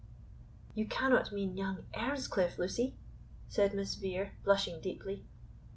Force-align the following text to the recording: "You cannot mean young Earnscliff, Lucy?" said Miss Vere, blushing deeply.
"You 0.73 0.87
cannot 0.87 1.31
mean 1.31 1.55
young 1.55 1.85
Earnscliff, 1.95 2.57
Lucy?" 2.57 2.95
said 3.49 3.75
Miss 3.75 3.93
Vere, 3.93 4.31
blushing 4.43 4.81
deeply. 4.81 5.25